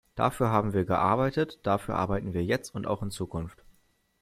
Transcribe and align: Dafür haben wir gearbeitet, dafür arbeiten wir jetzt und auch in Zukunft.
Dafür 0.15 0.49
haben 0.49 0.73
wir 0.73 0.83
gearbeitet, 0.83 1.59
dafür 1.61 1.93
arbeiten 1.95 2.33
wir 2.33 2.43
jetzt 2.43 2.73
und 2.73 2.87
auch 2.87 3.03
in 3.03 3.11
Zukunft. 3.11 3.63